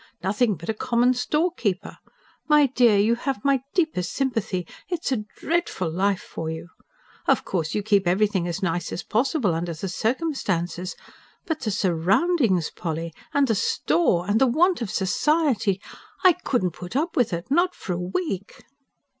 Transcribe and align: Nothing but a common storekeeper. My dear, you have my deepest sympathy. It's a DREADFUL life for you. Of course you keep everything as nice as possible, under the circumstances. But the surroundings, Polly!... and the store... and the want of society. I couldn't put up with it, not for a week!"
Nothing 0.23 0.55
but 0.55 0.67
a 0.67 0.73
common 0.73 1.13
storekeeper. 1.13 1.99
My 2.47 2.65
dear, 2.65 2.97
you 2.97 3.13
have 3.13 3.45
my 3.45 3.61
deepest 3.75 4.11
sympathy. 4.11 4.65
It's 4.89 5.11
a 5.11 5.25
DREADFUL 5.37 5.91
life 5.91 6.23
for 6.23 6.49
you. 6.49 6.69
Of 7.27 7.45
course 7.45 7.75
you 7.75 7.83
keep 7.83 8.07
everything 8.07 8.47
as 8.47 8.63
nice 8.63 8.91
as 8.91 9.03
possible, 9.03 9.53
under 9.53 9.75
the 9.75 9.87
circumstances. 9.87 10.95
But 11.45 11.59
the 11.59 11.69
surroundings, 11.69 12.71
Polly!... 12.75 13.13
and 13.31 13.47
the 13.47 13.53
store... 13.53 14.25
and 14.27 14.41
the 14.41 14.47
want 14.47 14.81
of 14.81 14.89
society. 14.89 15.79
I 16.23 16.33
couldn't 16.33 16.71
put 16.71 16.95
up 16.95 17.15
with 17.15 17.31
it, 17.31 17.51
not 17.51 17.75
for 17.75 17.93
a 17.93 17.99
week!" 18.01 18.63